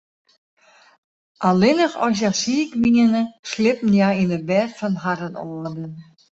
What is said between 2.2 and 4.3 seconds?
hja siik wiene, sliepten hja